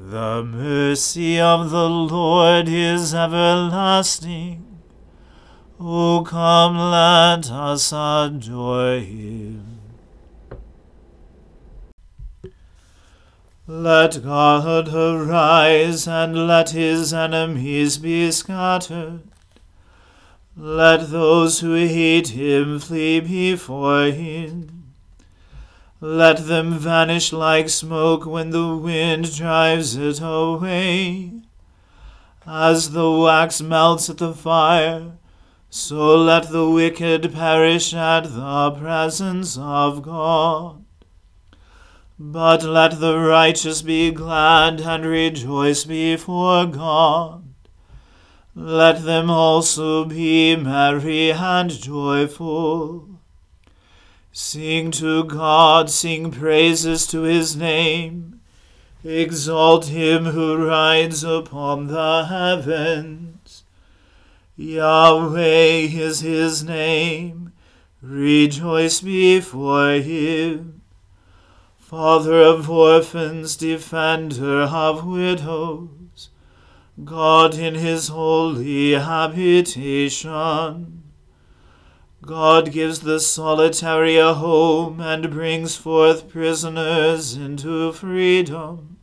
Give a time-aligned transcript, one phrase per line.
[0.00, 4.78] The mercy of the Lord is everlasting.
[5.80, 9.80] O come, let us adore him.
[13.66, 19.22] Let God arise, and let his enemies be scattered.
[20.56, 24.77] Let those who hate him flee before him.
[26.00, 31.32] Let them vanish like smoke when the wind drives it away.
[32.46, 35.18] As the wax melts at the fire,
[35.70, 40.84] so let the wicked perish at the presence of God.
[42.16, 47.44] But let the righteous be glad and rejoice before God.
[48.54, 53.07] Let them also be merry and joyful.
[54.40, 58.40] Sing to God, sing praises to his name.
[59.02, 63.64] Exalt him who rides upon the heavens.
[64.56, 67.52] Yahweh is his name.
[68.00, 70.82] Rejoice before him.
[71.76, 76.28] Father of orphans, defender of widows,
[77.04, 80.28] God in his holy habitation.
[82.28, 88.98] God gives the solitary a home and brings forth prisoners into freedom.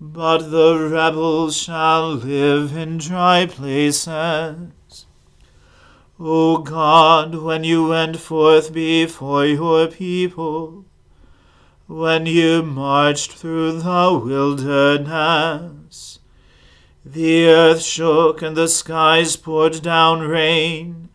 [0.00, 5.06] But the rebels shall live in dry places.
[6.18, 10.86] O God, when you went forth before your people,
[11.86, 16.18] when you marched through the wilderness.
[17.04, 21.07] The earth shook and the skies poured down rain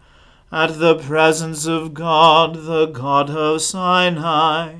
[0.54, 4.76] at the presence of God, the God of Sinai,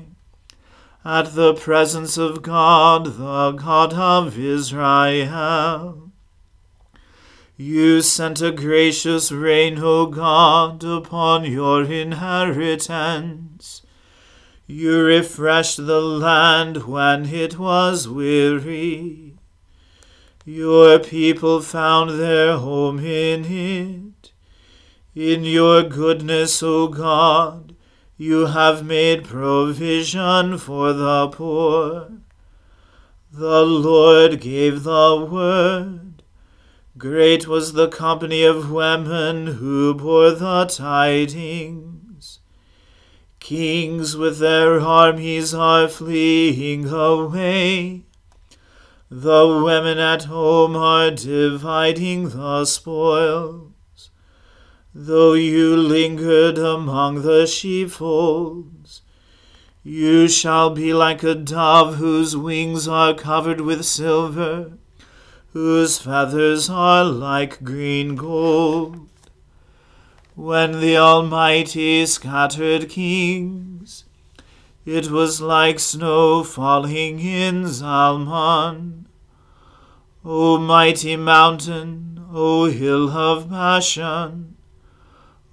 [1.04, 6.12] at the presence of God, the God of Israel.
[7.56, 13.82] You sent a gracious rain, O God, upon your inheritance.
[14.68, 19.34] You refreshed the land when it was weary.
[20.44, 24.13] Your people found their home in it.
[25.14, 27.76] In your goodness, O God,
[28.16, 32.08] you have made provision for the poor.
[33.30, 36.04] The Lord gave the word
[36.98, 42.40] Great was the company of women who bore the tidings.
[43.38, 48.02] Kings with their armies are fleeing away.
[49.10, 53.73] The women at home are dividing the spoils.
[54.94, 59.02] Though you lingered among the sheepfolds,
[59.82, 64.72] you shall be like a dove whose wings are covered with silver
[65.54, 69.08] whose feathers are like green gold.
[70.34, 74.04] When the Almighty scattered kings,
[74.84, 79.04] it was like snow falling in Zalmon.
[80.24, 84.53] O mighty mountain, O hill of Bashan,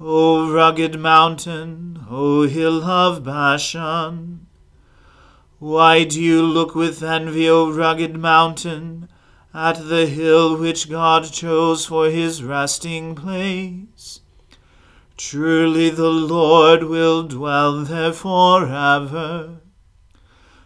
[0.03, 4.47] O rugged mountain, O hill of Bashan.
[5.59, 9.07] Why do you look with envy, O rugged mountain,
[9.53, 14.21] at the hill which God chose for his resting place.
[15.17, 19.57] Truly the Lord will dwell there forever.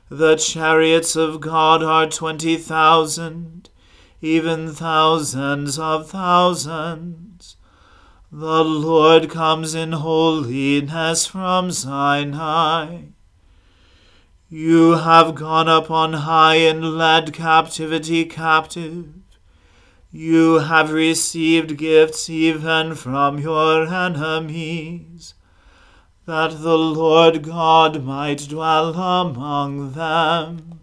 [0.10, 3.70] The chariots of God are twenty thousand,
[4.22, 7.26] even thousands of thousands.
[8.38, 13.04] The Lord comes in holiness from Sinai.
[14.50, 19.08] You have gone up on high and led captivity captive.
[20.12, 25.36] You have received gifts even from your enemies,
[26.26, 30.82] that the Lord God might dwell among them.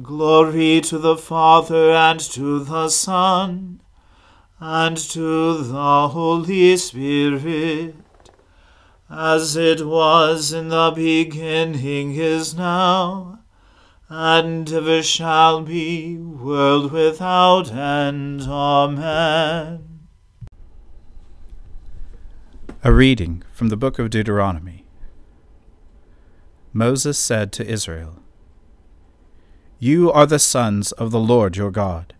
[0.00, 3.80] Glory to the Father and to the Son
[4.60, 7.94] and to the Holy Spirit
[9.10, 13.40] as it was in the beginning is now,
[14.08, 18.42] and ever shall be, world without end.
[18.42, 20.00] Amen.
[22.84, 24.84] A reading from the book of Deuteronomy.
[26.72, 28.22] Moses said to Israel,
[29.78, 32.14] You are the sons of the Lord your God.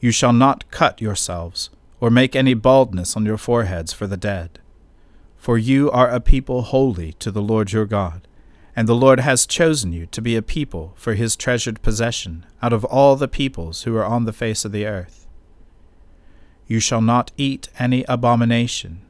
[0.00, 1.70] You shall not cut yourselves,
[2.00, 4.60] or make any baldness on your foreheads for the dead
[5.46, 8.26] for you are a people holy to the Lord your God,
[8.74, 12.72] and the Lord has chosen you to be a people for his treasured possession out
[12.72, 15.28] of all the peoples who are on the face of the earth.
[16.66, 19.02] You shall not eat any abomination.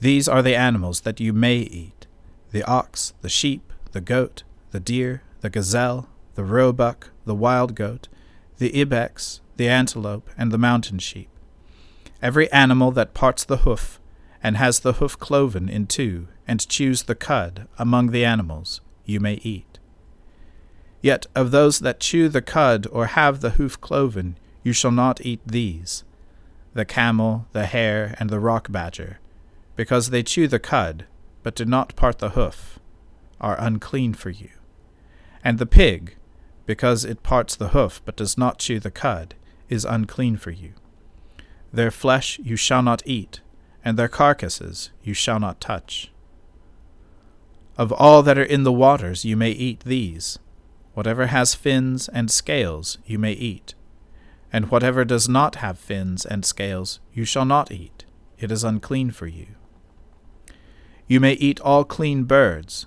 [0.00, 2.08] These are the animals that you may eat
[2.50, 8.08] the ox, the sheep, the goat, the deer, the gazelle, the roebuck, the wild goat,
[8.58, 11.30] the ibex, the antelope, and the mountain sheep.
[12.22, 14.00] Every animal that parts the hoof,
[14.42, 19.20] and has the hoof cloven in two, and chews the cud among the animals, you
[19.20, 19.78] may eat.
[21.02, 25.24] Yet of those that chew the cud or have the hoof cloven, you shall not
[25.24, 26.04] eat these
[26.74, 29.18] the camel, the hare, and the rock badger,
[29.76, 31.06] because they chew the cud,
[31.42, 32.78] but do not part the hoof,
[33.40, 34.50] are unclean for you.
[35.42, 36.16] And the pig,
[36.66, 39.34] because it parts the hoof, but does not chew the cud,
[39.68, 40.72] is unclean for you.
[41.72, 43.40] Their flesh you shall not eat
[43.86, 46.10] and their carcasses you shall not touch.
[47.78, 50.40] Of all that are in the waters you may eat these.
[50.94, 53.74] Whatever has fins and scales you may eat,
[54.52, 58.04] and whatever does not have fins and scales you shall not eat.
[58.40, 59.46] It is unclean for you.
[61.06, 62.86] You may eat all clean birds,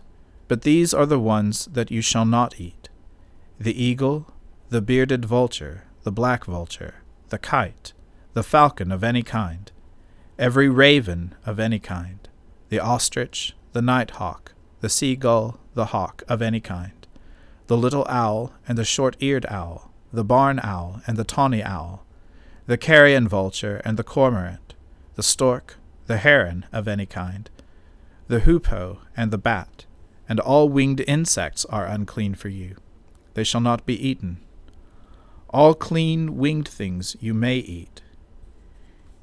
[0.50, 2.90] but these are the ones that you shall not eat
[3.58, 4.34] the eagle,
[4.70, 6.96] the bearded vulture, the black vulture,
[7.30, 7.94] the kite,
[8.34, 9.72] the falcon of any kind
[10.40, 12.30] every raven of any kind,
[12.70, 17.06] the ostrich, the night hawk, the seagull, the hawk of any kind,
[17.68, 22.06] the little owl and the short eared owl, the barn owl and the tawny owl,
[22.68, 24.76] the carrion vulture and the cormorant,
[25.16, 25.76] the stork,
[26.08, 27.50] the heron of any kind,
[28.30, 29.86] the hoopoe and the bat,
[30.30, 32.78] and all winged insects are unclean for you.
[33.34, 34.40] They shall not be eaten.
[35.52, 38.02] All clean winged things you may eat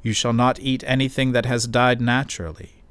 [0.06, 2.84] you shall not eat anything that has died naturally.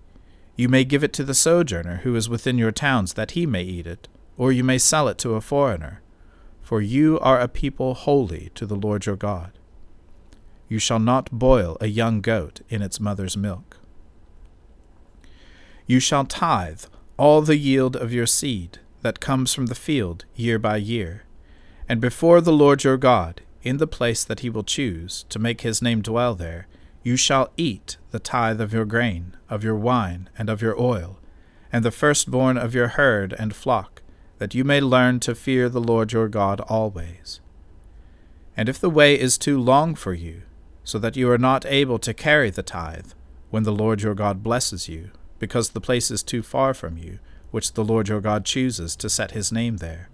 [0.58, 3.64] You may give it to the sojourner who is within your towns, that he may
[3.64, 6.02] eat it, or you may sell it to a foreigner.
[6.62, 9.54] For you are a people holy to the Lord your God.
[10.68, 13.78] You shall not boil a young goat in its mother's milk.
[15.88, 16.84] You shall tithe
[17.16, 21.24] all the yield of your seed that comes from the field year by year,
[21.88, 25.62] and before the Lord your God, in the place that he will choose to make
[25.62, 26.68] his name dwell there,
[27.04, 31.20] you shall eat the tithe of your grain, of your wine, and of your oil,
[31.72, 34.02] and the firstborn of your herd and flock,
[34.40, 37.42] that you may learn to fear the Lord your God always.
[38.58, 40.44] And if the way is too long for you,
[40.84, 43.12] so that you are not able to carry the tithe,
[43.50, 47.20] when the Lord your God blesses you, because the place is too far from you,
[47.52, 50.10] which the Lord your God chooses to set his name there.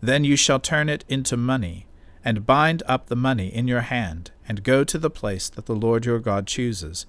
[0.00, 1.86] Then you shall turn it into money,
[2.24, 5.74] and bind up the money in your hand, and go to the place that the
[5.74, 7.06] Lord your God chooses,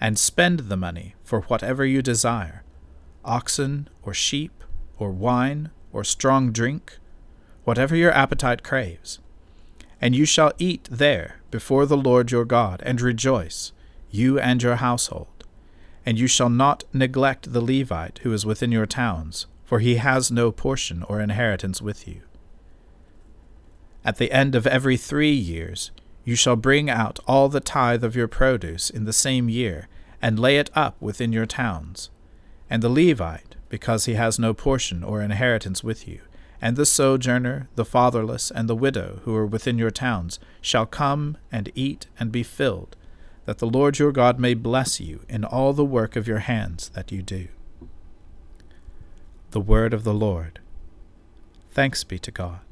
[0.00, 2.64] and spend the money for whatever you desire
[3.24, 4.64] oxen, or sheep,
[4.98, 6.98] or wine, or strong drink,
[7.64, 9.20] whatever your appetite craves.
[10.00, 13.72] And you shall eat there before the Lord your God, and rejoice,
[14.10, 15.44] you and your household.
[16.04, 20.32] And you shall not neglect the Levite who is within your towns, for he has
[20.32, 22.22] no portion or inheritance with you.
[24.04, 25.90] At the end of every three years,
[26.24, 29.88] you shall bring out all the tithe of your produce in the same year,
[30.20, 32.10] and lay it up within your towns.
[32.70, 36.20] And the Levite, because he has no portion or inheritance with you,
[36.60, 41.36] and the sojourner, the fatherless, and the widow who are within your towns shall come
[41.50, 42.96] and eat and be filled,
[43.46, 46.90] that the Lord your God may bless you in all the work of your hands
[46.90, 47.48] that you do.
[49.50, 50.60] The word of the Lord.
[51.72, 52.71] Thanks be to God.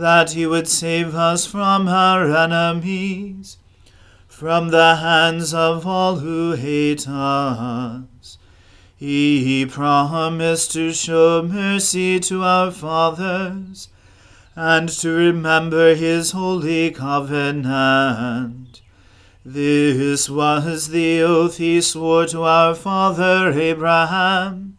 [0.00, 3.58] that he would save us from our enemies,
[4.26, 8.38] from the hands of all who hate us.
[8.96, 13.88] He promised to show mercy to our fathers
[14.54, 18.80] and to remember his holy covenant.
[19.44, 24.78] This was the oath he swore to our father Abraham,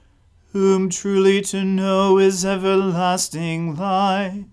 [0.51, 4.43] whom truly to know is everlasting life.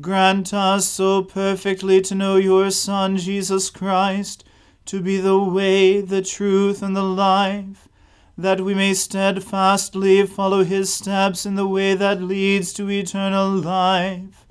[0.00, 4.44] Grant us so perfectly to know your Son, Jesus Christ,
[4.86, 7.88] to be the way, the truth, and the life,
[8.36, 14.46] that we may steadfastly follow his steps in the way that leads to eternal life.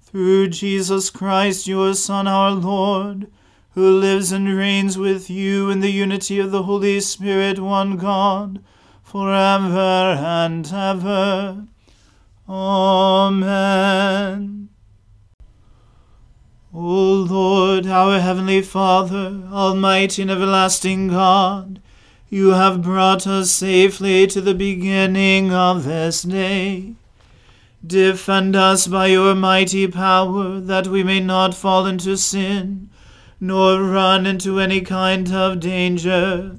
[0.00, 3.30] Through Jesus Christ, your Son, our Lord,
[3.72, 8.60] who lives and reigns with you in the unity of the Holy Spirit, one God,
[9.10, 11.64] forever and ever.
[12.46, 13.48] Amen.
[16.74, 21.80] O Lord, our heavenly Father, almighty and everlasting God,
[22.28, 26.92] you have brought us safely to the beginning of this day.
[27.86, 32.90] Defend us by your mighty power, that we may not fall into sin,
[33.40, 36.58] nor run into any kind of danger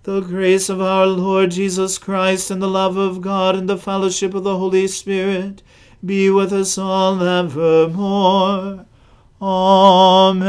[0.03, 4.33] The grace of our Lord Jesus Christ and the love of God and the fellowship
[4.33, 5.61] of the Holy Spirit
[6.03, 8.85] be with us all evermore.
[9.41, 10.41] Amen.